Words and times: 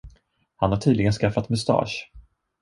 Han 0.55 0.69
har 0.71 0.77
tydligen 0.79 1.11
skaffat 1.13 1.49
mustasch. 1.49 2.11